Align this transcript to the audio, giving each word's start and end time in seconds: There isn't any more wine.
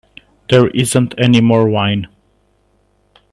There 0.49 0.69
isn't 0.71 1.13
any 1.19 1.41
more 1.41 1.69
wine. 1.69 2.07